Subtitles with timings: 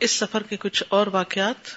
[0.00, 1.68] اس سفر کے کچھ اور واقعات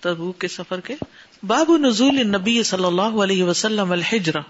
[0.00, 0.94] تبو کے سفر کے۔
[1.42, 4.40] باب نزول نبی صلی اللہ علیہ وسلم الحجرہ۔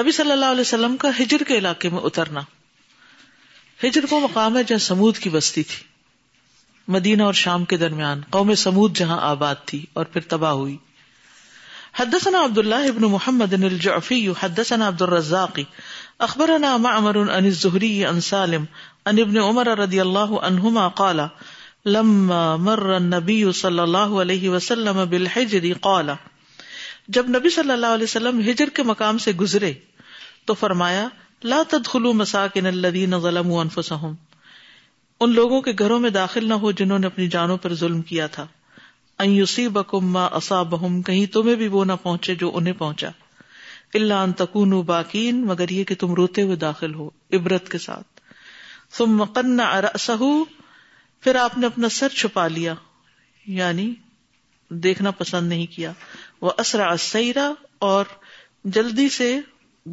[0.00, 2.40] نبی صلی اللہ علیہ وسلم کا ہجر کے علاقے میں اترنا۔
[3.84, 5.84] ہجر وہ مقام ہے جہاں سمود کی بستی تھی۔
[6.88, 10.76] مدینہ اور شام کے درمیان قوم سمود جہاں آباد تھی اور پھر تباہ ہوئی۔
[11.94, 15.58] حدثنا عبد الله ابن محمد الجعفي حدثنا عبد الرزاق
[16.18, 18.64] اخبرنا معمر عن الزهري عن سالم،
[19.04, 21.20] عن ابن عمر رضي الله عنهما قال
[21.84, 26.10] لما مر النبي صلى الله عليه وسلم بالحجر قال،
[27.08, 29.72] جب نبی صلی اللہ علیہ وسلم ہجر کے مقام سے گزرے
[30.44, 31.08] تو فرمایا،
[31.44, 34.14] لا تدخلوا مساکن الذین ظلموا انفسهم
[35.20, 38.26] ان لوگوں کے گھروں میں داخل نہ ہو جنہوں نے اپنی جانوں پر ظلم کیا
[38.26, 38.46] تھا۔
[39.18, 43.08] ان یصیبکم ما اصابہم، کہیں تمہیں بھی وہ نہ پہنچے جو انہیں پہنچا۔
[43.94, 48.20] الا ان تکونوا باقین مگر یہ کہ تم روتے ہوئے داخل ہو، عبرت کے ساتھ۔
[48.92, 50.42] ثم قنع رأسه
[51.20, 52.74] پھر آپ نے اپنا سر چھپا لیا
[53.46, 53.94] یعنی
[54.68, 55.92] دیکھنا پسند نہیں کیا۔
[56.40, 58.04] وہ اسرا سیرا اور
[58.64, 59.38] جلدی سے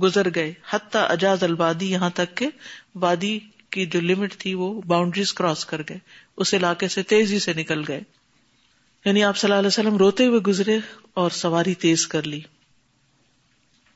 [0.01, 2.47] گزر گئے۔ حتیٰ اجاز البادی یہاں تک کہ
[2.95, 5.97] وادی کی جو لمٹ تھی وہ باؤنڈریز کراس کر گئے۔
[6.37, 8.01] اس علاقے سے تیزی سے نکل گئے۔
[9.05, 10.79] یعنی آپ صلی اللہ علیہ وسلم روتے ہوئے گزرے
[11.13, 12.41] اور سواری تیز کر لی۔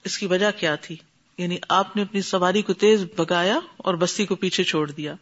[0.04, 0.96] اس کی وجہ کیا تھی؟
[1.38, 5.16] یعنی آپ نے اپنی سواری کو تیز بگایا اور بستی کو پیچھے چھوڑ دیا۔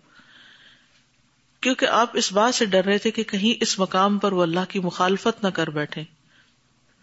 [1.61, 4.59] کیونکہ آپ اس بات سے ڈر رہے تھے کہ کہیں اس مقام پر وہ اللہ
[4.69, 6.03] کی مخالفت نہ کر بیٹھے۔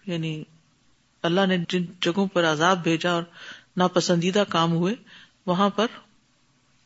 [0.06, 0.42] یعنی
[1.22, 3.22] اللہ نے جن جگہوں پر عذاب بھیجا اور
[3.76, 4.94] ناپسندیدہ کام ہوئے،
[5.46, 5.86] وہاں پر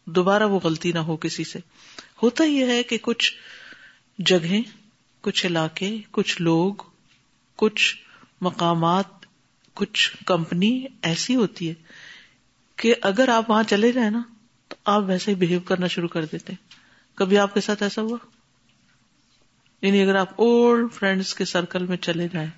[0.06, 1.58] دوبارہ وہ غلطی نہ ہو کسی سے۔
[2.22, 3.34] ہوتا یہ ہے کہ کچھ
[4.18, 4.62] جگہیں،
[5.20, 6.74] کچھ علاقے، کچھ لوگ،
[7.56, 7.96] کچھ
[8.40, 9.06] مقامات،
[9.74, 11.74] کچھ کمپنی ایسی ہوتی ہے
[12.76, 14.22] کہ اگر آپ وہاں چلے جائیں نا،
[14.68, 16.52] تو آپ ویسے ہی بہیو کرنا شروع کر دیتے۔
[17.20, 18.18] کبھی آپ کے ساتھ ایسا ہوا؟
[19.82, 22.50] یعنی اگر آپ اولڈ فرینڈس کے سرکل میں چلے جائیں،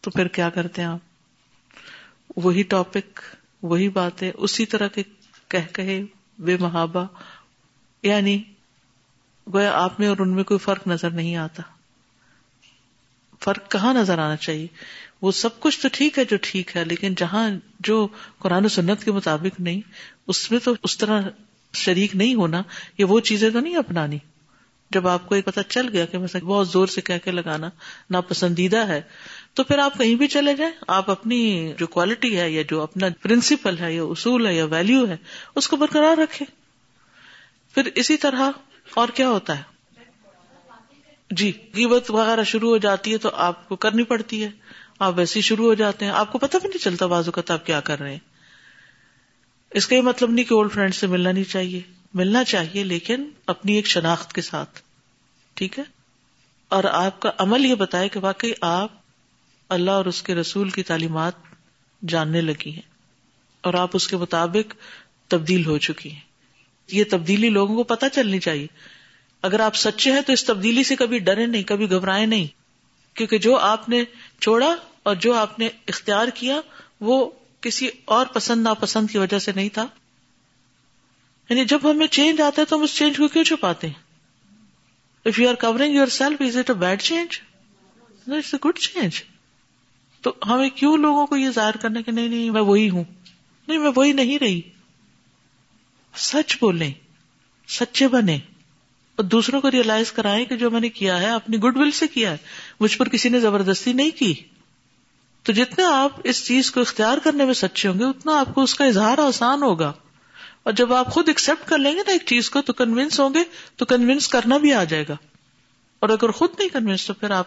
[0.00, 0.98] تو پھر کیا کرتے ہیں آپ؟
[2.36, 3.20] وہی ٹاپک
[3.62, 5.02] وہی باتیں، اسی طرح کے
[5.48, 6.02] کہہ کہے
[6.38, 7.06] بے محابہ
[8.02, 8.42] یعنی
[9.52, 11.62] گویا آپ میں اور ان میں کوئی فرق نظر نہیں آتا۔
[13.40, 14.66] فرق کہاں نظر آنا چاہیے؟
[15.22, 17.50] وہ سب کچھ تو ٹھیک ہے جو ٹھیک ہے، لیکن جہاں
[17.80, 19.80] جو قرآن و سنت کے مطابق نہیں،
[20.26, 21.22] اس میں تو اس طرح
[21.72, 22.62] شریک نہیں ہونا
[22.98, 24.18] یا وہ چیزیں تو نہیں اپنانی۔
[24.90, 27.70] جب آپ کو ایک پتا چل گیا کہ مثلا بہت زور سے کہہ کے لگانا
[28.10, 29.02] ناپسندیدہ ہے،
[29.54, 33.06] تو پھر آپ کہیں بھی چلے جائیں۔ آپ اپنی جو کوالٹی ہے یا جو اپنا
[33.22, 35.16] پرنسپل ہے یا اصول ہے یا ویلو ہے،
[35.54, 36.44] اس کو برقرار رکھے
[37.74, 38.50] پھر اسی طرح
[38.94, 39.62] اور کیا ہوتا ہے؟
[41.30, 44.50] جی قیمت وغیرہ شروع ہو جاتی ہے تو آپ کو کرنی پڑتی ہے۔
[44.98, 47.42] آپ ویسے ہی شروع ہو جاتے ہیں۔ آپ کو پتہ بھی نہیں چلتا بازو کا
[47.48, 48.35] آپ کیا کر رہے ہیں۔
[49.70, 51.80] اس کا یہ مطلب نہیں کہ اولڈ فرینڈ سے ملنا نہیں چاہیے۔
[52.14, 54.80] ملنا چاہیے لیکن اپنی ایک شناخت کے ساتھ۔
[55.54, 55.84] ٹھیک ہے؟
[56.68, 58.92] اور آپ کا عمل یہ بتائے کہ واقعی آپ
[59.68, 61.32] اللہ اور اس کے رسول کی تعلیمات
[62.08, 62.82] جاننے لگی ہیں
[63.60, 64.74] اور آپ اس کے مطابق
[65.28, 66.20] تبدیل ہو چکی ہیں۔
[66.92, 68.66] یہ تبدیلی لوگوں کو پتہ چلنی چاہیے۔
[69.42, 72.46] اگر آپ سچے ہیں تو اس تبدیلی سے کبھی ڈرے نہیں، کبھی گھبرائے نہیں۔
[73.16, 74.04] کیونکہ جو آپ نے
[74.40, 76.60] چھوڑا اور جو آپ نے اختیار کیا،
[77.00, 77.30] وہ
[77.66, 79.86] کسی اور پسند ناپسند کی وجہ سے نہیں تھا؟
[81.50, 83.94] یعنی جب ہمیں چینج آتا ہے تو ہم اس چینج کو کیوں چھپاتے ہیں؟
[85.24, 87.40] If you are covering yourself is it a bad change
[88.26, 89.22] it's a good change
[90.20, 93.04] تو ہمیں کیوں لوگوں کو یہ ظاہر کرنا کہ نہیں نہیں، میں وہی ہوں؟
[93.68, 94.60] نہیں، میں وہی نہیں رہی۔
[96.14, 96.92] سچ بولیں،
[97.68, 98.36] سچے بنے
[99.16, 102.06] اور دوسروں کو ریئلائز کرائیں کہ جو میں نے کیا ہے، اپنی گڈ ول سے
[102.06, 102.36] کیا ہے،
[102.80, 104.34] مجھ پر کسی نے زبردستی نہیں کی۔
[105.46, 108.62] تو جتنا آپ اس چیز کو اختیار کرنے میں سچے ہوں گے، اتنا آپ کو
[108.62, 109.92] اس کا اظہار آسان ہوگا۔
[110.62, 113.34] اور جب آپ خود ایکسپٹ کر لیں گے نا ایک چیز کو، تو کنوینس ہوں
[113.34, 113.38] گے،
[113.76, 115.16] تو کنوینس کرنا بھی آ جائے گا۔
[116.00, 117.46] اور اگر خود نہیں کنوینس تو پھر آپ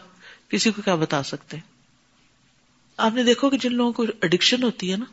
[0.50, 1.64] کسی کو کیا بتا سکتے ہیں؟
[2.98, 5.06] آپ نے دیکھو کہ جن لوگوں کو اڈکشن ہوتی ہے نا،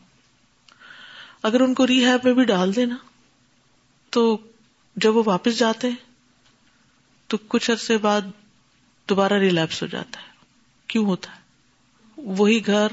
[1.42, 2.96] اگر ان کو ریہیب میں بھی ڈال دے نا
[4.10, 4.38] تو
[4.96, 5.96] جب وہ واپس جاتے ہیں،
[7.26, 8.20] تو کچھ عرصے بعد
[9.08, 10.26] دوبارہ ریلیپس ہو جاتا ہے۔
[10.86, 11.45] کیوں ہوتا ہے؟
[12.16, 12.86] وہی گھر،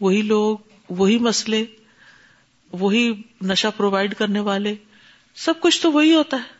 [0.00, 1.64] وہی لوگ، وہی مسئلے،
[2.72, 4.74] وہی نشا پرووائڈ کرنے والے،
[5.34, 6.54] سب کچھ تو وہی ہوتا ہے۔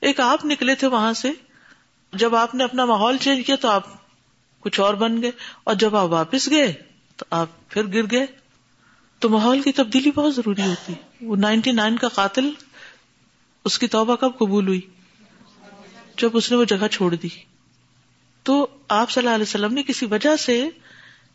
[0.00, 1.30] ایک آپ نکلے تھے وہاں سے،
[2.12, 3.82] جب آپ نے اپنا ماحول چینج کیا تو آپ
[4.60, 5.30] کچھ اور بن گئے،
[5.64, 6.72] اور جب آپ واپس گئے
[7.16, 8.26] تو آپ پھر گر گئے۔
[9.18, 12.50] تو ماحول کی تبدیلی بہت ضروری ہوتی۔ ہے وہ نائنٹی نائن کا قاتل،
[13.64, 14.80] اس کی توبہ کب قبول ہوئی؟
[16.16, 17.28] جب اس نے وہ جگہ چھوڑ دی۔
[18.42, 20.68] تو آپ صلی اللہ علیہ وسلم نے کسی وجہ سے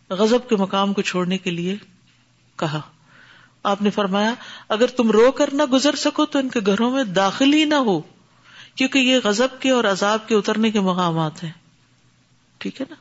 [0.09, 1.75] غزب کے مقام کو چھوڑنے کے لیے
[2.55, 2.81] کہا۔
[3.63, 4.33] آپ نے فرمایا،
[4.69, 7.75] اگر تم رو کر نہ گزر سکو تو ان کے گھروں میں داخل ہی نہ
[7.75, 8.01] ہو،
[8.75, 11.51] کیونکہ یہ غزب کے اور عذاب کے اترنے کے مقامات ہیں۔
[12.57, 12.95] ٹھیک ہے نا؟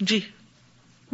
[0.00, 0.20] جی۔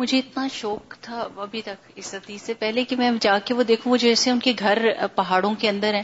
[0.00, 3.62] مجھے اتنا شوق تھا ابھی تک اس حدیث سے پہلے کہ میں جا کے وہ
[3.62, 4.79] دیکھوں وہ جیسے ان کے گھر
[5.14, 6.02] پہاڑوں کے اندر ہیں۔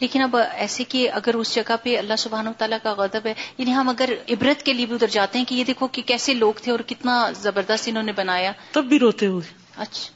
[0.00, 3.74] لیکن اب ایسے کہ اگر اس جگہ پہ اللہ سبحانہ تعالیٰ کا غضب ہے یعنی
[3.74, 6.52] ہم اگر عبرت کے لیے بھی ادھر جاتے ہیں کہ یہ دیکھو کہ کیسے لوگ
[6.56, 10.12] تھے اور کتنا زبردست انہوں نے بنایا۔ تب بھی روتے ہوئے۔ اچھا۔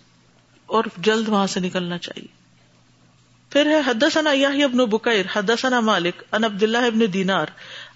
[0.66, 2.42] اور جلد وہاں سے نکلنا چاہیے۔
[3.50, 7.46] پھر ہے حدثنا یحیی ابن بکیر حدثنا مالک ان عبد اللہ ابن دینار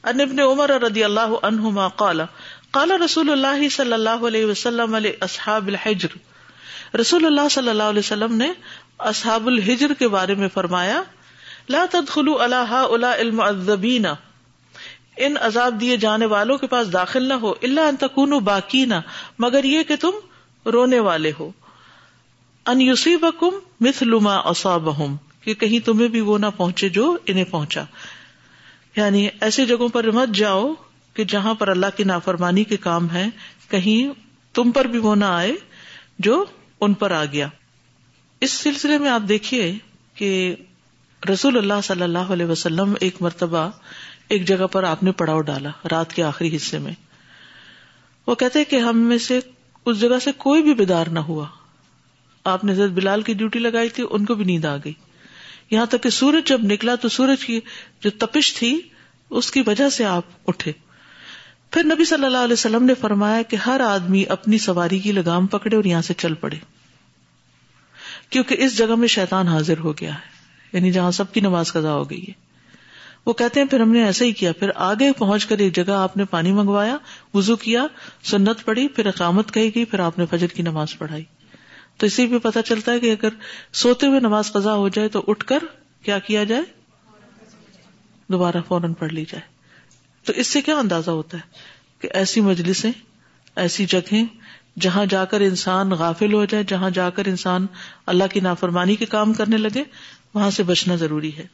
[0.05, 2.21] ان ابن عمر رضی اللہ عنہما قال
[2.77, 6.19] قال رسول اللہ صلی اللہ علیہ وسلم علیہ اصحاب الحجر۔
[6.97, 8.53] رسول اللہ صلی اللہ علیہ وسلم نے
[8.99, 11.03] اصحاب الحجر کے بارے میں فرمایا،
[11.69, 14.07] لا تدخلوا على هؤلاء المعذبین۔
[15.17, 19.01] ان عذاب دیے جانے والوں کے پاس داخل نہ ہو، الا ان تکونوا باکینا
[19.39, 20.11] مگر یہ کہ تم
[20.69, 21.51] رونے والے ہو۔
[22.67, 23.51] ان یوسیبکم
[23.81, 27.83] مثل ما اصابہم۔ کہ کہیں تمہیں بھی وہ نہ پہنچے جو انہیں پہنچا۔
[28.97, 30.75] یعنی ایسی جگہوں پر مت جاؤ
[31.17, 33.27] کہ جہاں پر اللہ کی نافرمانی کے کام ہے
[33.71, 34.21] کہیں
[34.55, 35.53] تم پر بھی وہ نہ آئے
[36.19, 36.45] جو
[36.81, 37.49] ان پر آ گیا۔
[38.41, 39.75] اس سلسلے میں آپ دیکھیے
[40.15, 40.57] کہ
[41.33, 43.71] رسول اللہ صلی اللہ علیہ وسلم ایک مرتبہ
[44.29, 46.93] ایک جگہ پر آپ نے پڑاؤ ڈالا، رات کے آخری حصے میں۔
[48.27, 49.41] وہ کہتے کہ ہم میں سے
[49.85, 51.47] اس جگہ سے کوئی بھی بیدار نہ ہوا۔
[52.45, 54.93] آپ نے حضرت بلال کی ڈیوٹی لگائی تھی، ان کو بھی نیند آ گئی۔
[55.71, 57.61] یہاں تک کہ سورج جب نکلا تو سورج کی
[58.01, 58.81] جو تپش تھی،
[59.31, 60.73] اس کی وجہ سے آپ اٹھے۔
[61.71, 65.47] پھر نبی صلی اللہ علیہ وسلم نے فرمایا کہ ہر آدمی اپنی سواری کی لگام
[65.47, 66.57] پکڑے اور یہاں سے چل پڑے۔
[68.31, 70.37] کیونکہ اس جگہ میں شیطان حاضر ہو گیا ہے
[70.73, 72.33] یعنی جہاں سب کی نماز قضا ہو گئی ہے۔
[73.27, 75.93] وہ کہتے ہیں، پھر ہم نے ایسا ہی کیا، پھر آگے پہنچ کر ایک جگہ
[75.93, 76.97] آپ نے پانی منگوایا
[77.35, 77.87] وزو کیا،
[78.23, 81.25] سنت پڑی پھر اقامت کہی گئی، پھر آپ نے فجر کی نماز پڑھائی۔
[81.97, 83.29] تو اسی بھی پتا چلتا ہے کہ اگر
[83.73, 85.59] سوتے ہوئے نماز قضا ہو جائے تو اٹھ کر
[86.03, 86.63] کیا کیا جائے؟
[88.29, 89.56] دوبارہ فوراً پڑھ لی جائے۔
[90.27, 91.43] تو اس سے کیا اندازہ ہوتا ہے
[92.01, 92.93] کہ ایسی مجلسیں،
[93.57, 94.25] ایسی جگہیں
[94.81, 97.67] جہاں جا کر انسان غافل ہو جائے، جہاں جا کر انسان
[98.07, 99.85] اللہ کی نافرمانی کے کام کرنے لگے،
[100.35, 101.47] وہاں سے بچنا ضروری ہے۔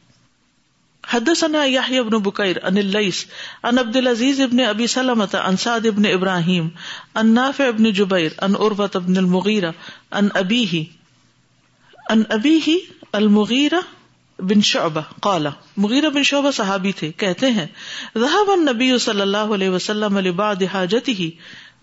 [1.07, 3.25] حدثنا يحيى بن بكير عن الليث
[3.63, 6.67] عن عبد العزيز بن ابي سلمة عن سعد بن ابراهيم
[7.15, 9.73] عن نافع بن جبير عن عروة بن المغيرة
[10.11, 10.83] عن ابيه
[12.09, 12.77] عن ابيه
[13.15, 13.83] المغيرة
[14.43, 15.47] بن شعبہ قال
[15.77, 17.67] مغیرہ بن شعبہ صحابی تھے، کہتے ہیں
[18.17, 21.27] ذهب النبي صلی اللہ علیہ وسلم لبعض حاجته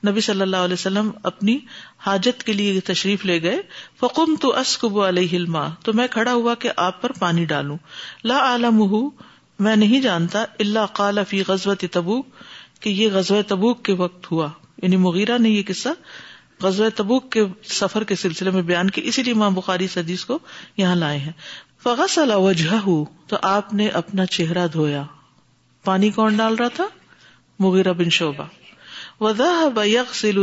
[0.06, 1.58] نبی صلی اللہ علیہ وسلم اپنی
[1.98, 3.58] حاجت کے لیے تشریف لے گئے
[4.00, 7.76] فقم تو اسکب علیہ الماء، تو میں کھڑا ہوا کہ آپ پر پانی ڈالوں۔
[8.24, 9.08] لا عالم
[9.58, 12.26] میں نہیں جانتا اللہ قال فی غزوت تبوک،
[12.80, 14.48] کہ یہ غزوہ تبوک کے وقت ہوا۔
[14.82, 15.88] یعنی مغیرہ نے یہ قصہ
[16.62, 20.38] غزوہ تبوک کے سفر کے سلسلے میں بیان کی، اسی لیے ماں بخاری حدیث کو
[20.76, 21.32] یہاں لائے ہیں۔
[21.82, 22.88] فغسل وجہ
[23.26, 25.02] تو آپ نے اپنا چہرہ دھویا۔
[25.84, 26.86] پانی کون ڈال رہا تھا؟
[27.58, 28.44] مغیرہ بن شعبہ۔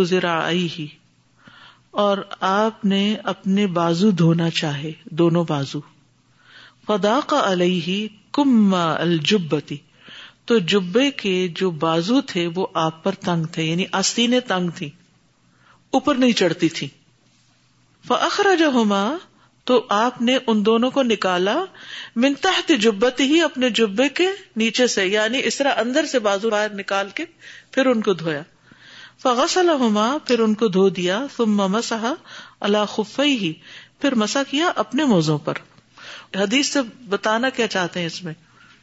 [0.04, 0.86] ذراعيه،
[1.92, 5.80] اور آپ نے اپنے بازو دھونا چاہے، دونوں بازو۔
[6.88, 9.78] فدا کا علیہ کم الجبتی
[10.46, 14.90] تو جبے کے جو بازو تھے وہ آپ پر تنگ تھے یعنی آستینیں تنگ تھی
[15.92, 16.88] اوپر نہیں چڑھتی تھی۔
[18.08, 19.14] فخرا ہوما
[19.64, 21.66] تو آپ نے ان دونوں کو نکالا،
[22.16, 26.50] من تحت جبت ہی اپنے جبے کے نیچے سے یعنی اس طرح اندر سے بازو
[26.50, 27.26] باہر نکال کے،
[27.72, 28.42] پھر ان کو دھویا۔
[29.22, 32.14] فغسلہما پھر ان کو دھو دیا۔ ثم مسح
[32.60, 33.54] اللہ خفئی ہی
[34.02, 35.54] پھر مسا کیا اپنے موزوں پر۔
[36.36, 38.34] حدیث سے بتانا کیا چاہتے ہیں اس میں؟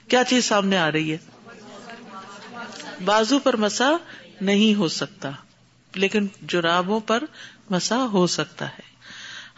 [0.08, 1.16] کیا چیز سامنے آ رہی ہے؟
[3.04, 3.90] بازو پر مسا
[4.40, 5.30] نہیں ہو سکتا۔
[5.94, 7.24] لیکن جرابوں پر
[7.70, 8.94] مسا ہو سکتا ہے۔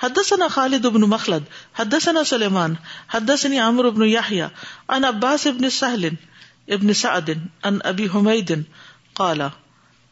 [0.02, 1.42] حدثنا خالد بن مخلد،
[1.78, 2.74] حدثنا سلیمان
[3.14, 4.46] حدثني عمرو بن يحيى
[4.88, 6.08] عن عباس بن سهل
[6.68, 7.30] ابن سعد،
[7.62, 8.52] عن ابي حميد
[9.14, 9.40] قال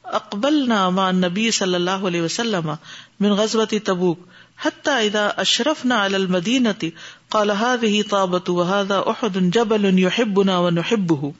[0.04, 2.72] اقبل ناما نبی صلی اللہ علیہ وسلم
[3.20, 4.18] من غزوت تبوک
[4.64, 6.88] حتى اذا اشرفنا على المدينة
[7.28, 11.30] قال هذه طابة وهذا احد جبل يحبنا ونحبه۔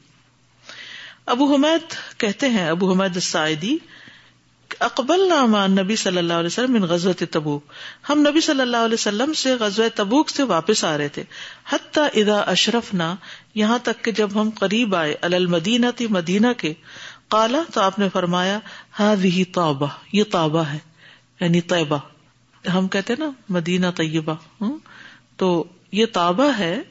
[1.27, 3.79] ابو حمید کہتے ہیں، ابو حمید السائدی
[4.81, 7.73] اقبل ناما نبی صلی اللہ علیہ وسلم من غزوت تبوک۔
[8.09, 11.23] ہم نبی صلی اللہ علیہ وسلم سے غزوہ تبوک سے واپس آ رہے تھے۔
[11.73, 13.15] حتی اذا اشرفنا،
[13.55, 16.75] یہاں تک کہ جب ہم قریب آئے المدینہ تھی مدینہ کے
[17.29, 18.59] کالا تو آپ نے فرمایا
[19.01, 19.15] ہاں
[19.53, 20.79] توبہ یہ توبہ ہے
[21.41, 21.99] یعنی طیبہ۔
[22.75, 24.35] ہم کہتے نا، مدینہ طیبہ۔
[25.37, 26.83] تو یہ تابہ ہے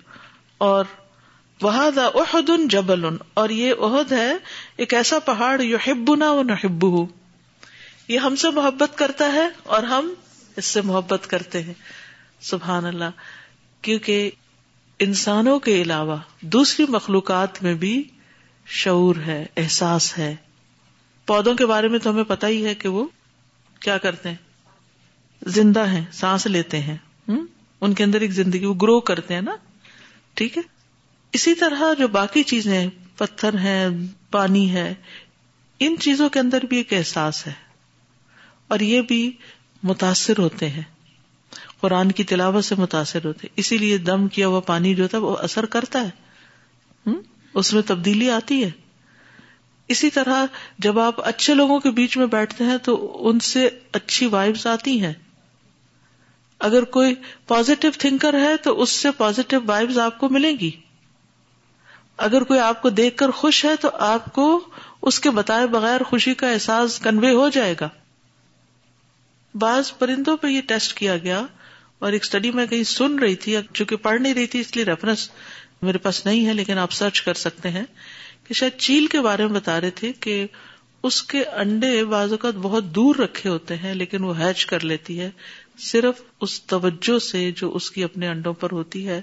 [0.57, 0.85] اور
[1.61, 4.33] وہاد احد جبل، اور یہ عہد ہے،
[4.77, 6.53] ایک ایسا پہاڑ یو ہب نہ
[8.07, 10.13] یہ ہم سے محبت کرتا ہے اور ہم
[10.55, 11.73] اس سے محبت کرتے ہیں۔
[12.41, 13.09] سبحان اللہ۔
[13.81, 14.31] کیونکہ
[14.99, 18.03] انسانوں کے علاوہ دوسری مخلوقات میں بھی
[18.65, 20.35] شعور ہے، احساس ہے۔
[21.25, 23.07] پودوں کے بارے میں تو ہمیں پتا ہی ہے کہ وہ
[23.79, 24.35] کیا کرتے ہیں۔
[25.45, 26.97] زندہ ہیں، سانس لیتے ہیں۔
[27.81, 29.55] ان کے اندر ایک زندگی، وہ گرو کرتے ہیں نا۔
[30.33, 30.63] ٹھیک ہے؟
[31.31, 33.89] اسی طرح جو باقی چیزیں پتھر ہیں،
[34.31, 34.93] پانی ہے،
[35.79, 37.62] ان چیزوں کے اندر بھی ایک احساس ہے۔
[38.73, 39.31] اور یہ بھی
[39.83, 40.83] متاثر ہوتے ہیں۔
[41.81, 45.37] قرآن کی تلاوت سے متاثر ہوتے اسی لیے دم کیا ہوا پانی جو تھا وہ
[45.37, 46.09] اثر کرتا ہے۔
[47.53, 48.71] اس میں تبدیلی آتی ہے۔
[49.87, 50.45] اسی طرح
[50.79, 55.05] جب آپ اچھے لوگوں کے بیچ میں بیٹھتے ہیں تو ان سے اچھی وائبس آتی
[55.05, 55.13] ہیں۔
[56.59, 57.15] اگر کوئی
[57.47, 60.71] پازیٹو تھنکر ہے تو اس سے پازیٹو وائبز آپ کو ملیں گی۔
[62.17, 64.65] اگر کوئی آپ کو دیکھ کر خوش ہے تو آپ کو
[65.01, 67.89] اس کے بتائے بغیر خوشی کا احساس کنوے ہو جائے گا۔
[69.55, 71.45] بعض پرندوں پہ یہ ٹیسٹ کیا گیا
[71.99, 74.85] اور ایک اسٹڈی میں کہیں سن رہی تھی، چونکہ پڑھ نہیں رہی تھی، اس لیے
[74.85, 75.29] ریفرنس
[75.81, 77.83] میرے پاس نہیں ہے، لیکن آپ سرچ کر سکتے ہیں
[78.43, 80.47] کہ شاید چیل کے بارے میں بتا رہے تھے کہ
[81.03, 85.19] اس کے انڈے بعض اوقات بہت دور رکھے ہوتے ہیں، لیکن وہ ہیچ کر لیتی
[85.19, 85.29] ہے۔
[85.79, 89.21] صرف اس توجہ سے جو اس کی اپنے انڈوں پر ہوتی ہے۔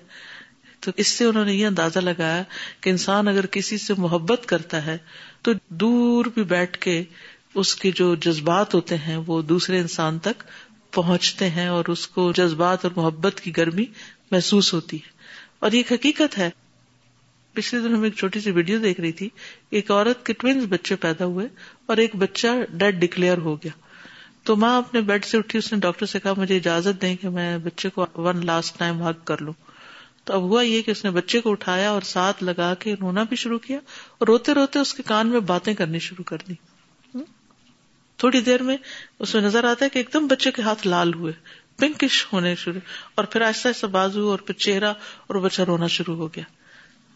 [0.80, 2.42] تو اس سے انہوں نے یہ اندازہ لگایا
[2.80, 4.98] کہ انسان اگر کسی سے محبت کرتا ہے
[5.42, 7.04] تو دور بھی بیٹھ کے
[7.54, 10.42] اس کے جو جذبات ہوتے ہیں وہ دوسرے انسان تک
[10.90, 13.84] پہنچتے ہیں اور اس کو جذبات اور محبت کی گرمی
[14.30, 15.08] محسوس ہوتی ہے۔
[15.58, 16.50] اور یہ حقیقت ہے۔
[17.52, 19.28] پچھلے دن ہم ایک چھوٹی سی ویڈیو دیکھ رہی تھی۔
[19.70, 21.46] ایک عورت کے ٹوینس بچے پیدا ہوئے
[21.86, 23.72] اور ایک بچہ ڈیڈ ڈکلیئر ہو گیا۔
[24.44, 27.28] تو ماں اپنے بیڈ سے اٹھی، اس نے ڈاکٹر سے کہا، مجھے اجازت دیں کہ
[27.28, 29.52] میں بچے کو ون لاسٹ ٹائم ہگ کر لوں۔
[30.24, 33.22] تو اب ہوا یہ کہ اس نے بچے کو اٹھایا اور ساتھ لگا کے رونا
[33.22, 33.76] بھی شروع کیا
[34.18, 36.54] اور روتے روتے اس کے کان میں باتیں کرنی شروع کر دی
[38.20, 38.76] تھوڑی دیر میں
[39.18, 41.32] اس میں نظر آتا ہے کہ ایک دم بچے کے ہاتھ لال ہوئے،
[41.76, 42.80] پنکش ہونے شروع،
[43.14, 44.92] اور پھر آہستہ آہستہ بازو اور پھر چہرہ
[45.26, 46.44] اور بچہ رونا شروع ہو گیا،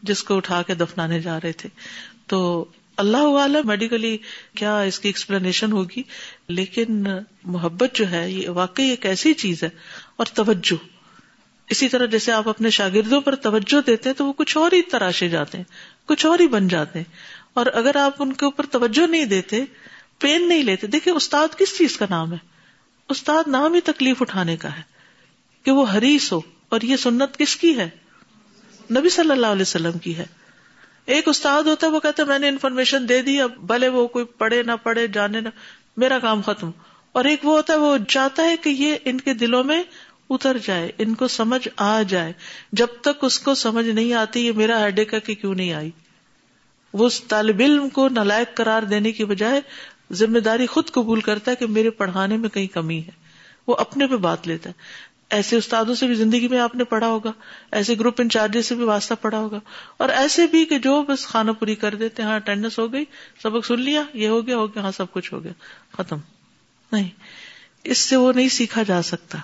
[0.02, 1.68] جس کو اٹھا کے دفنانے جا رہے تھے۔
[2.26, 2.64] تو
[2.96, 4.16] اللہ عالم میڈیکلی
[4.54, 6.02] کیا اس کی ایکسپلینیشن ہوگی،
[6.48, 7.04] لیکن
[7.44, 9.70] محبت جو ہے، یہ واقعی ایک ایسی چیز ہے،
[10.16, 10.84] اور توجہ۔
[11.70, 14.82] اسی طرح جیسے آپ اپنے شاگردوں پر توجہ دیتے ہیں تو وہ کچھ اور ہی
[14.82, 15.64] تراشے جاتے ہیں،
[16.06, 17.12] کچھ اور ہی بن جاتے ہیں۔
[17.54, 19.64] اور اگر آپ ان کے اوپر توجہ نہیں دیتے
[20.24, 22.38] پین نہیں لیتے۔ دیکھیں، استاد کس چیز کا نام ہے؟
[23.08, 24.82] استاد نام ہی تکلیف اٹھانے کا ہے
[25.62, 27.90] کہ وہ حریص ہو۔ اور یہ سنت کس کی ہے؟
[28.98, 30.26] نبی صلی اللہ علیہ وسلم کی ہے۔
[31.06, 34.06] ایک استاد ہوتا ہے، وہ کہتا ہے، میں نے انفارمیشن دے دی، اب بھلے وہ
[34.06, 35.48] کوئی پڑھے نہ پڑھے، جانے نہ۔
[35.96, 36.70] میرا کام ختم۔
[37.12, 39.82] اور ایک وہ ہوتا ہے، وہ چاہتا ہے کہ یہ ان کے دلوں میں
[40.30, 42.32] اتر جائے، ان کو سمجھ آ جائے۔
[42.72, 45.90] جب تک اس کو سمجھ نہیں آتی، یہ میرا ہیڈے کا کہ کیوں نہیں آئی؟
[46.92, 49.60] وہ اس طالب علم کو نلائق قرار دینے کی بجائے
[50.12, 53.10] ذمہ داری خود قبول کرتا ہے کہ میرے پڑھانے میں کہیں کمی ہے۔
[53.66, 54.74] وہ اپنے پہ بات لیتا ہے۔
[55.30, 57.32] ایسے استادوں سے بھی زندگی میں آپ نے پڑھا ہوگا۔
[57.72, 59.60] ایسے گروپ انچارج سے بھی واسطہ پڑھا ہوگا۔
[59.96, 63.04] اور ایسے بھی کہ جو بس کھانا پوری کر دیتے ہاں اٹینڈنس ہو گئی،
[63.42, 65.52] سبق سن لیا، یہ ہو گیا ہو گیا ہاں سب کچھ ہو گیا،
[65.96, 66.16] ختم۔
[66.92, 67.08] نہیں،
[67.84, 69.38] اس سے وہ نہیں سیکھا جا سکتا۔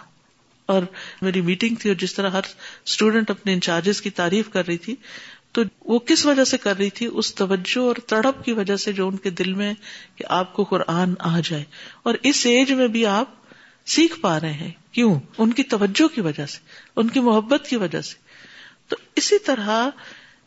[0.67, 0.83] اور
[1.23, 2.41] میری میٹنگ تھی اور جس طرح ہر
[2.87, 4.97] اسٹوڈینٹ اپنے انچارجز کی تعریف کر رہی تھی
[5.53, 8.93] تو وہ کس وجہ سے کر رہی تھی؟ اس توجہ اور تڑپ کی وجہ سے
[8.93, 9.75] جو ان کے دل میں
[10.17, 11.65] کہ آپ کو قرآن آ جائے۔
[12.03, 13.29] اور اس ایج میں بھی آپ
[13.87, 16.59] سیکھ پا رہے ہیں۔ کیوں؟ ان کی توجہ کی وجہ سے،
[16.97, 18.15] ان کی محبت کی وجہ سے۔
[18.89, 19.89] تو اسی طرح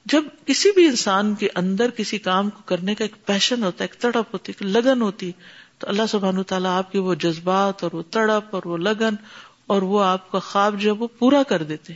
[0.06, 3.90] جب کسی بھی انسان کے اندر کسی کام کو کرنے کا ایک پیشن ہوتا ہے،
[3.92, 5.32] ایک تڑپ ہوتی ہے، ایک لگن ہوتی
[5.78, 9.16] تو اللہ سبحان تعالیٰ آپ کے وہ جذبات اور وہ تڑپ اور وہ لگن
[9.68, 11.94] اور وہ آپ کا خواب جو ہے وہ پورا کر دیتے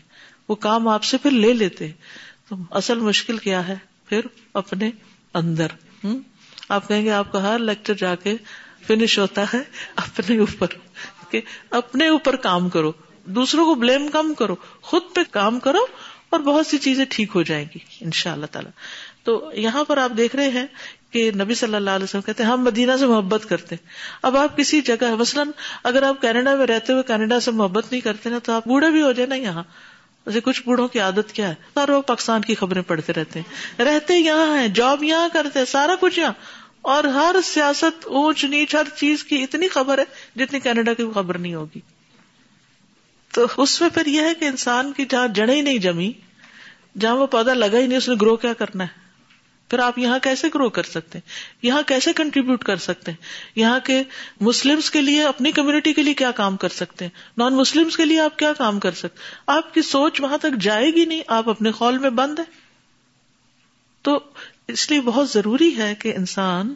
[0.50, 1.92] وہ کام آپ سے پھر لے لیتے
[2.50, 3.76] تو اصل مشکل کیا ہے؟
[4.06, 4.22] پھر
[4.54, 4.90] اپنے
[5.34, 5.68] اندر
[6.04, 6.20] ہوں
[6.70, 8.36] آپ کہیں گے آپ کا ہر لیکچر جا کے
[8.88, 9.62] فنش ہوتا ہے
[9.96, 10.68] اپنے اوپر،
[11.30, 12.92] کہ اپنے اوپر کام کرو،
[13.26, 15.86] دوسروں کو بلیم کم کرو، خود پہ کام کرو
[16.30, 18.72] اور بہت سی چیزیں ٹھیک ہو جائیں گی ان شاء اللہ تعالیٰ۔
[19.24, 20.66] تو یہاں پر آپ دیکھ رہے ہیں
[21.12, 23.76] کہ نبی صلی اللہ علیہ وسلم کہتے ہیں، ہم مدینہ سے محبت کرتے
[24.22, 25.48] اب آپ کسی جگہ، مثلاً
[25.84, 28.90] اگر آپ کینیڈا میں رہتے ہوئے کینیڈا سے محبت نہیں کرتے نا، تو آپ بوڑھے
[28.90, 29.64] بھی ہو جائے نا یہاں۔
[30.28, 33.82] جیسے کچھ بوڑھوں کی عادت کیا ہے؟ سارے وہ پاکستان کی خبریں پڑھتے رہتے ہیں۔
[33.82, 36.34] رہتے یہاں ہیں، جاب یہاں کرتے ہیں، سارا کچھ یہاں۔
[36.82, 40.04] اور ہر سیاست اونچ نیچ ہر چیز کی اتنی خبر ہے
[40.36, 41.80] جتنی کینیڈا کی خبر نہیں ہوگی۔
[43.34, 46.12] تو اس میں پھر یہ ہے کہ انسان کی جہاں جڑیں ہی نہیں جمی،
[47.00, 49.07] جہاں وہ پودا لگا ہی نہیں، اس نے گرو کیا کرنا ہے؟
[49.70, 51.30] پھر آپ یہاں کیسے گرو کر سکتے ہیں؟
[51.62, 53.18] یہاں کیسے کنٹریبیوٹ کر سکتے ہیں؟
[53.56, 54.04] یہاں کے
[54.42, 58.06] مسلمس کے لیے اپنی کمیونٹی کے لیے کیا کام کر سکتے ہیں؟ نان مسلم کے
[58.06, 61.50] لیے آپ کیا کام کر سکتے آپ کی سوچ وہاں تک جائے گی نہیں، آپ
[61.50, 62.44] اپنے خول میں بند ہے
[64.02, 64.20] تو
[64.68, 66.74] اس لیے بہت ضروری ہے کہ انسان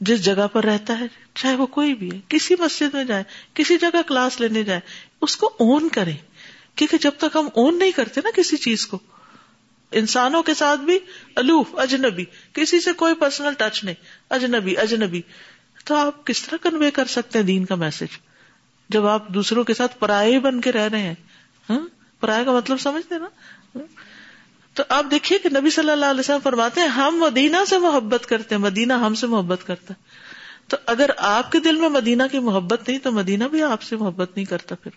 [0.00, 3.22] جس جگہ پر رہتا ہے، چاہے وہ کوئی بھی ہے، کسی مسجد میں جائے،
[3.54, 4.80] کسی جگہ کلاس لینے جائے،
[5.20, 6.16] اس کو اون کریں
[6.74, 8.98] کیونکہ جب تک ہم اون نہیں کرتے نا کسی چیز کو
[9.92, 10.98] انسانوں کے ساتھ بھی
[11.36, 13.94] الوف، اجنبی، کسی سے کوئی پرسنل ٹچ نہیں،
[14.30, 15.22] اجنبی اجنبی۔
[15.84, 18.18] تو آپ کس طرح کنوے کر سکتے ہیں دین کا میسج
[18.88, 21.14] جب آپ دوسروں کے ساتھ پرائے بن کے رہ رہے ہیں۔
[21.70, 21.80] ہاں؟
[22.20, 23.78] پرائے کا مطلب سمجھتے نا
[24.74, 28.26] تو آپ دیکھیے کہ نبی صلی اللہ علیہ وسلم فرماتے ہیں، ہم مدینہ سے محبت
[28.26, 30.20] کرتے ہیں، مدینہ ہم سے محبت کرتا۔ ہے
[30.68, 33.96] تو اگر آپ کے دل میں مدینہ کی محبت نہیں، تو مدینہ بھی آپ سے
[33.96, 34.90] محبت نہیں کرتا پھر۔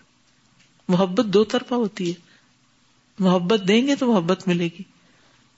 [0.88, 2.33] محبت دو طرفہ ہوتی ہے۔
[3.18, 4.82] محبت دیں گے تو محبت ملے گی۔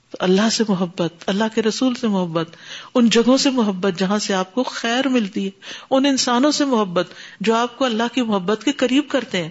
[0.09, 2.55] تو اللہ سے محبت، اللہ کے رسول سے محبت،
[2.95, 5.49] ان جگہوں سے محبت جہاں سے آپ کو خیر ملتی ہے،
[5.89, 7.07] ان انسانوں سے محبت
[7.39, 9.49] جو آپ کو اللہ کی محبت کے قریب کرتے ہیں۔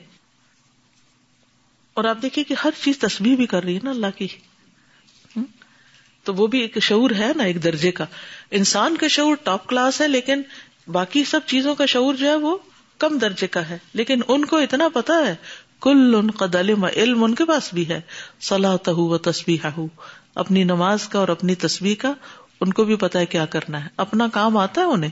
[1.95, 4.29] اور آپ دیکھیے کہ ہر چیز تصویر بھی کر رہی ہے نا اللہ کی۔
[6.25, 8.05] تو وہ بھی ایک شعور ہے نا، ایک درجے کا۔
[8.51, 10.43] انسان کا شعور ٹاپ کلاس ہے، لیکن
[10.93, 12.59] باقی سب چیزوں کا شعور جو ہے وہ
[12.99, 15.35] کم درجے کا ہے۔ لیکن ان کو اتنا پتا ہے
[15.81, 18.01] کل ان قدم علم ان کے پاس بھی ہے
[18.41, 19.87] صلاح و تصویر ہو
[20.35, 22.13] اپنی نماز کا اور اپنی تصویر کا،
[22.61, 25.11] ان کو بھی پتا ہے کیا کرنا ہے۔ اپنا کام آتا ہے انہیں۔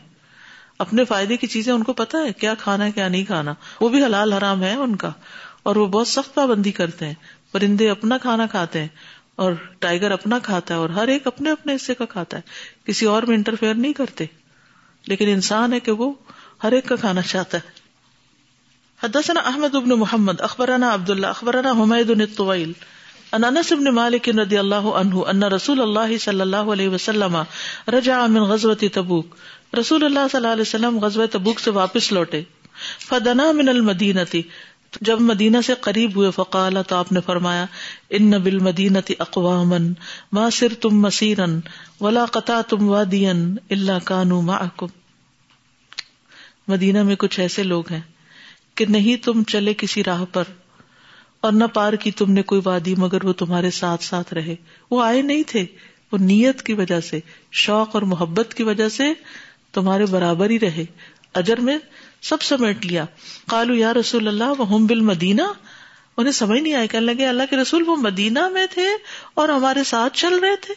[0.79, 3.89] اپنے فائدے کی چیزیں ان کو پتا ہے، کیا کھانا ہے، کیا نہیں کھانا۔ وہ
[3.89, 5.11] بھی حلال حرام ہے ان کا۔
[5.63, 7.15] اور وہ بہت سخت پابندی کرتے ہیں۔
[7.53, 8.89] پرندے اپنا کھانا کھاتے ہیں
[9.37, 12.43] اور ٹائیگر اپنا کھاتا ہے اور ہر ایک اپنے اپنے حصے کا کھاتا ہے۔
[12.85, 14.25] کسی اور میں انٹرفیئر نہیں کرتے۔
[15.07, 16.13] لیکن انسان ہے کہ وہ
[16.63, 17.84] ہر ایک کا کھانا چاہتا ہے۔
[19.05, 22.73] حدثنا احمد ابن محمد، اخبرنا عبد اللہ اخبرنا حمید الطویل
[23.33, 27.37] ان انس ابن مالک رضی اللہ عنہ ان رسول اللہ صلی اللہ علیہ وسلم
[27.89, 29.35] رجع من غزوة تبوک،
[29.81, 32.43] رسول اللہ صلی اللہ علیہ وسلم غزوہ تبوک سے واپس لوٹے۔
[33.09, 34.43] فدنا من المدینتی
[35.01, 37.67] جب مدینہ سے قریب ہوئے، فقال، تو آپ نے فرمایا،
[38.11, 39.75] ان بل مدینہ اقوام
[40.33, 41.61] ما سر تم مسیرن
[42.01, 44.87] ولا قطع تم وادین اللہ کانو معکم۔
[46.69, 48.01] مدینہ میں کچھ ایسے لوگ ہیں
[48.75, 50.45] کہ نہیں تم چلے کسی راہ پر
[51.41, 54.57] اور نہ پار کی تم نے کوئی وادی مگر وہ تمہارے ساتھ ساتھ رہے۔
[54.91, 55.67] وہ آئے نہیں تھے۔
[56.13, 57.21] وہ نیت کی وجہ سے،
[57.53, 59.05] شوق اور محبت کی وجہ سے
[59.73, 60.85] تمہارے برابر ہی رہے۔
[61.35, 61.79] اجر میں
[62.23, 63.05] سب سمیٹ لیا۔
[63.49, 65.43] کالو یا رسول اللہ، وہ بل مدینہ
[66.17, 68.89] انہیں سمجھ نہیں آئے کہنے لگے، اللہ کے رسول وہ مدینہ میں تھے
[69.35, 70.75] اور ہمارے ساتھ چل رہے تھے۔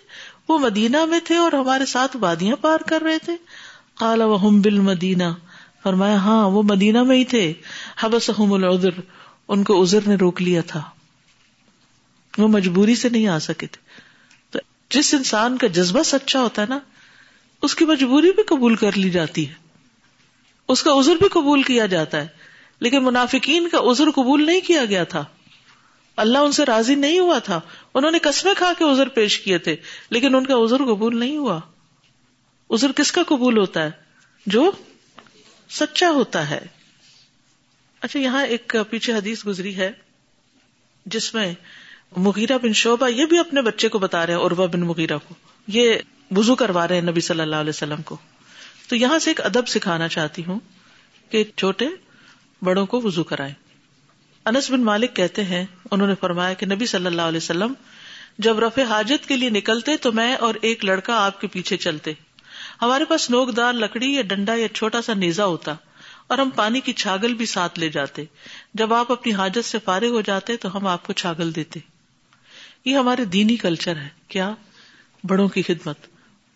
[0.49, 3.33] وہ مدینہ میں تھے اور ہمارے ساتھ وادیاں پار کر رہے تھے۔
[3.99, 5.23] کالا وہ بل مدینہ
[5.87, 7.53] فرمایا ہاں وہ مدینہ میں ہی تھے۔
[7.97, 8.89] حبس العذر،
[9.47, 10.83] ان کو ازر نے روک لیا تھا۔
[12.37, 13.91] وہ مجبوری سے نہیں آ سکے تھے۔
[14.49, 16.79] تو جس انسان کا جذبہ سچا ہوتا ہے نا،
[17.61, 19.53] اس کی مجبوری بھی قبول کر لی جاتی ہے۔
[20.67, 22.27] اس کا عذر بھی قبول کیا جاتا ہے۔
[22.79, 25.25] لیکن منافقین کا عذر قبول نہیں کیا گیا تھا۔
[26.15, 27.59] اللہ ان سے راضی نہیں ہوا تھا۔
[27.93, 29.75] انہوں نے قسمیں کھا کے عذر پیش کیے تھے،
[30.09, 31.59] لیکن ان کا عذر قبول نہیں ہوا۔
[32.69, 33.91] عذر کس کا قبول ہوتا ہے؟
[34.45, 34.71] جو
[35.69, 36.65] سچا ہوتا ہے۔
[38.01, 39.91] اچھا یہاں ایک پیچھے حدیث گزری ہے،
[41.05, 41.53] جس میں
[42.17, 45.35] مغیرہ بن شعبہ یہ بھی اپنے بچے کو بتا رہے ہیں عروا بن مغیرہ کو۔
[45.67, 45.95] یہ
[46.35, 48.17] وزو کروا رہے ہیں نبی صلی اللہ علیہ وسلم کو۔
[48.87, 50.59] تو یہاں سے ایک ادب سکھانا چاہتی ہوں
[51.29, 51.87] کہ چھوٹے
[52.61, 53.53] بڑوں کو وزو کرائے
[54.45, 57.73] انس بن مالک کہتے ہیں، انہوں نے فرمایا کہ نبی صلی اللہ علیہ وسلم
[58.37, 62.13] جب رفع حاجت کے لیے نکلتے تو میں اور ایک لڑکا آپ کے پیچھے چلتے۔
[62.81, 65.75] ہمارے پاس نوک دار لکڑی یا ڈنڈا یا چھوٹا سا نیزا ہوتا
[66.27, 68.23] اور ہم پانی کی چھاگل بھی ساتھ لے جاتے۔
[68.73, 71.79] جب آپ اپنی حاجت سے فارغ ہو جاتے تو ہم آپ کو چھاگل دیتے۔
[72.85, 74.53] یہ ہمارے دینی کلچر ہے۔ کیا؟
[75.23, 75.97] بڑوں کی خدمت۔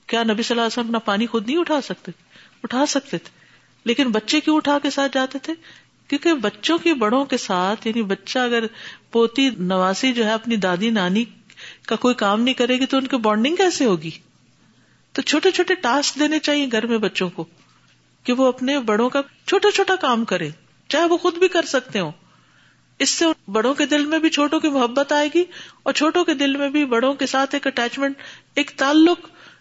[0.08, 2.12] کیا نبی صلی اللہ علیہ وسلم اپنا پانی خود نہیں اٹھا سکتے؟
[2.64, 3.30] اٹھا سکتے تھے۔
[3.84, 5.54] لیکن بچے کیوں اٹھا کے ساتھ جاتے تھے؟
[6.08, 8.64] کیونکہ بچوں کی بڑوں کے ساتھ یعنی بچہ اگر
[9.12, 11.26] پوتی نواسی جو ہے اپنی دادی نانی
[11.88, 14.12] کا کوئی کام نہیں کرے گی تو ان کی بانڈنگ کیسے ہوگی؟
[15.14, 17.46] تو چھوٹے چھوٹے ٹاسک دینے چاہیے گھر میں بچوں کو
[18.24, 20.50] کہ وہ اپنے بڑوں کا چھوٹا چھوٹا کام کرے
[20.88, 22.12] چاہے وہ خود بھی کر سکتے ہو
[23.00, 25.44] اس سے بڑوں کے دل میں بھی چھوٹوں کی محبت آئے گی
[25.84, 28.16] اور چھوٹوں کے دل میں بھی بڑوں کے ساتھ ایک اٹیچمنٹ
[28.56, 29.20] ایک تعلق۔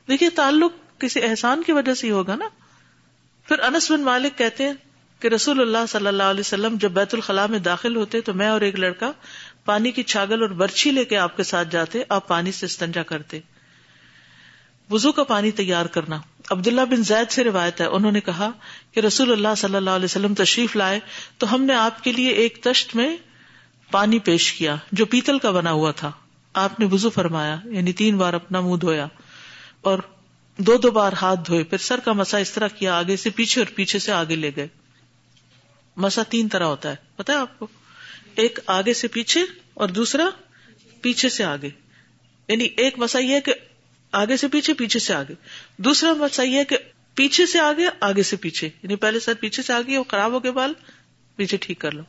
[0.09, 2.49] دیکھیے تعلق کسی احسان کی وجہ سے ہی ہوگا نا۔
[3.49, 4.73] پھر انس بن مالک کہتے ہیں
[5.21, 8.49] کہ رسول اللہ صلی اللہ علیہ وسلم جب بیت الخلاء میں داخل ہوتے تو میں
[8.49, 9.13] اور ایک لڑکا
[9.65, 13.03] پانی کی چھاگل اور برچھی لے کے آپ کے ساتھ جاتے، آپ پانی سے استنجا
[13.03, 13.41] کرتے۔
[14.91, 18.51] وزو کا پانی تیار کرنا۔ عبداللہ بن زید سے روایت ہے، انہوں نے کہا
[18.93, 21.01] کہ رسول اللہ صلی اللہ علیہ وسلم تشریف لائے
[21.39, 23.17] تو ہم نے آپ کے لیے ایک تشت میں
[23.91, 26.13] پانی پیش کیا جو پیتل کا بنا ہوا تھا۔
[26.55, 29.07] آپ نے وزو فرمایا یعنی تین بار اپنا منہ دھویا
[29.81, 29.99] اور
[30.57, 33.61] دو دو بار ہاتھ دھوئے۔ پھر سر کا مسا اس طرح کیا، آگے سے پیچھے
[33.61, 34.69] اور پیچھے سے آگے لے گئے۔
[35.97, 37.67] مسا تین طرح ہوتا ہے پتا ہے آپ کو؟
[38.35, 39.41] ایک آگے سے پیچھے
[39.75, 40.25] اور دوسرا
[41.03, 41.71] پیچھے سے آگے۔
[42.49, 43.55] یعنی ایک مسا یہ کہ
[44.13, 45.35] آگے سے پیچھے پیچھے سے آگے۔
[45.77, 46.77] دوسرا مسا یہ کہ
[47.15, 50.51] پیچھے سے آگے آگے سے پیچھے۔ یعنی پہلے سر پیچھے سے آگے خراب ہو گئے
[50.51, 50.73] بال
[51.37, 52.03] پیچھے ٹھیک کر لو۔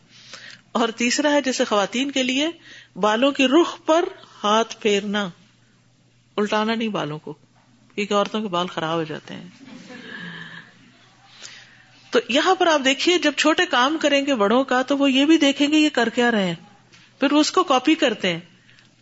[0.72, 2.48] اور تیسرا ہے جیسے خواتین کے لیے،
[2.96, 4.06] بالوں کی رخ پر
[4.44, 5.30] ہاتھ پھیرنا۔
[6.38, 7.34] الٹانا نہیں بالوں کو،
[7.96, 9.48] کیونکہ عورتوں کے بال خراب ہو جاتے ہیں۔
[12.12, 15.26] تو یہاں پر آپ دیکھیے، جب چھوٹے کام کریں گے بڑوں کا، تو وہ یہ
[15.26, 16.56] بھی دیکھیں گے یہ کر کیا رہے ہیں۔
[17.20, 18.40] پھر وہ اس کو کاپی کرتے ہیں۔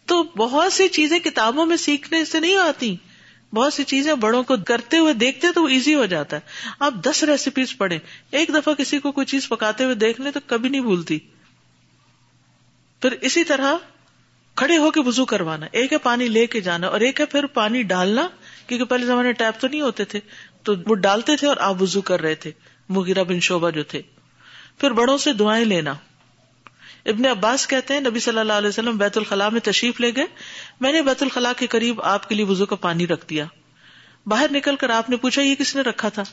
[0.10, 2.95] تو بہت سی چیزیں کتابوں میں سیکھنے سے نہیں آتی۔
[3.54, 6.41] بہت سی چیزیں بڑوں کو کرتے ہوئے دیکھتے تو وہ ایزی ہو جاتا ہے۔
[6.80, 8.00] آپ دس ریسیپیز پڑھیں۔
[8.32, 11.19] ایک دفعہ کسی کو کوئی چیز پکاتے ہوئے دیکھ لیں تو کبھی نہیں بھولتی۔
[13.02, 13.74] پھر اسی طرح
[14.56, 17.45] کھڑے ہو کے وزو کروانا۔ ایک ہے پانی لے کے جانا اور ایک ہے پھر
[17.45, 18.28] پانی ڈالنا۔
[18.67, 20.19] کیونکہ پہلے زمانے ٹیپ تو نہیں ہوتے تھے۔
[20.63, 22.52] تو وہ ڈالتے تھے اور آپ وزو کر رہے تھے۔
[22.89, 24.02] مغیرہ بن شوبہ جو تھے۔
[24.78, 25.93] پھر بڑوں سے دعائیں لینا۔
[27.10, 30.26] ابن عباس کہتے ہیں، نبی صلی اللہ علیہ وسلم بیت الخلاء میں تشریف لے گئے۔
[30.80, 33.45] میں نے بیت الخلاء کے قریب آپ کے لیے وزو کا پانی رکھ دیا۔
[34.26, 36.24] باہر نکل کر آپ نے پوچھا، یہ کس نے رکھا تھا؟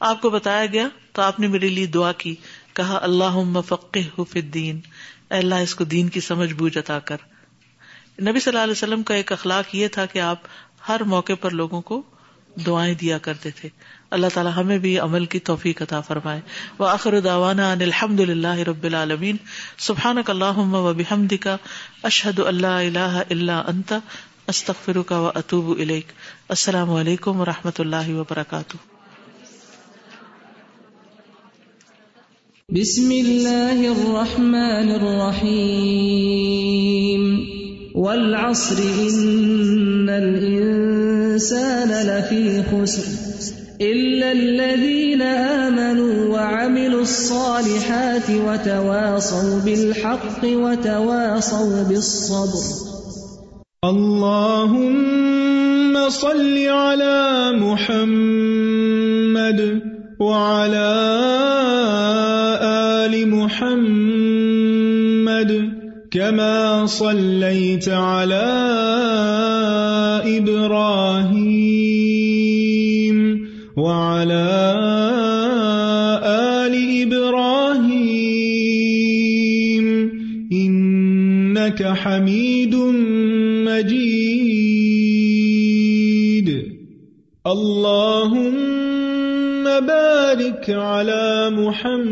[0.00, 2.34] آپ کو بتایا گیا تو آپ نے میرے لیے دعا کی۔
[2.72, 4.80] کہا اللہ فقہ الدین۔
[5.30, 7.16] اللہ، اس کو دین کی سمجھ بوجھ عطا کر۔
[8.22, 10.38] نبی صلی اللہ علیہ وسلم کا ایک اخلاق یہ تھا کہ آپ
[10.88, 12.02] ہر موقع پر لوگوں کو
[12.66, 13.68] دعائیں دیا کرتے تھے۔
[14.10, 16.40] اللہ تعالیٰ ہمیں بھی عمل کی توفیق عطا فرمائے۔
[16.78, 19.36] وہ آخر داوانا ان الحمد للہ رب العالمین۔
[19.78, 21.56] سبحان اللہ و بحمد کا
[22.02, 23.92] اشحد اللہ اللہ اللہ انت۔
[24.46, 26.06] استخر کا و اطوب الیک۔
[26.48, 28.76] السلام علیکم و رحمۃ اللہ وبرکاتہ۔
[32.68, 37.40] بسم اللہ الرحمن الرحیم۔
[37.94, 40.79] والعصر ان الانسان
[42.02, 43.02] لفی خسر
[43.80, 52.64] إلا الذين آمنوا وعملوا الصالحات وتواصوا بالحق وتواصوا بالصبر.
[53.84, 54.90] اللهم
[56.10, 59.60] صل على محمد
[60.20, 60.92] وعلى
[63.04, 63.90] آل محمد
[66.10, 68.79] كما صليت على
[70.38, 71.90] إبراهيم
[73.76, 74.50] وعلى
[76.24, 77.90] آل إبراهيم
[80.52, 82.74] إنك حميد
[83.66, 84.30] مجيد.
[87.46, 88.60] اللهم
[89.64, 92.10] بارك على محمد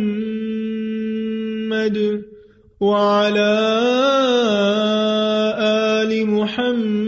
[2.81, 3.55] وعلى
[5.59, 7.08] آل محمد